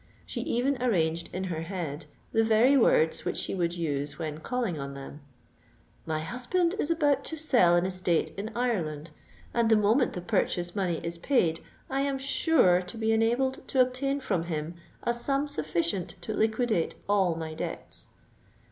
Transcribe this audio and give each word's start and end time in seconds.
She 0.25 0.41
even 0.41 0.81
arranged 0.81 1.29
in 1.31 1.43
her 1.43 1.61
head 1.61 2.07
the 2.31 2.43
very 2.43 2.75
words 2.75 3.23
which 3.23 3.37
she 3.37 3.53
would 3.53 3.73
use 3.77 4.17
when 4.17 4.39
calling 4.39 4.79
on 4.79 4.95
them:—"My 4.95 6.21
husband 6.21 6.73
is 6.79 6.89
about 6.89 7.23
to 7.25 7.37
sell 7.37 7.75
an 7.75 7.85
estate 7.85 8.31
in 8.35 8.49
Ireland, 8.55 9.11
and 9.53 9.69
the 9.69 9.77
moment 9.77 10.13
the 10.13 10.21
purchase 10.21 10.75
money 10.75 10.99
is 11.03 11.19
paid, 11.19 11.59
I 11.87 12.01
am 12.01 12.17
sure 12.17 12.81
to 12.81 12.97
be 12.97 13.11
enabled 13.13 13.67
to 13.67 13.79
obtain 13.79 14.19
from 14.21 14.45
him 14.45 14.73
a 15.03 15.13
sum 15.13 15.47
sufficient 15.47 16.15
to 16.21 16.33
liquidate 16.33 16.95
all 17.07 17.35
my 17.35 17.53
debts. 17.53 18.09